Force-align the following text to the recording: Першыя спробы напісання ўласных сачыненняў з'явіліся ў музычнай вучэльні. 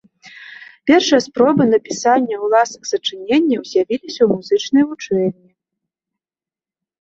Першыя 0.91 1.17
спробы 1.25 1.63
напісання 1.73 2.35
ўласных 2.45 2.83
сачыненняў 2.93 3.61
з'явіліся 3.73 4.21
ў 4.23 4.29
музычнай 4.39 4.83
вучэльні. 4.89 5.47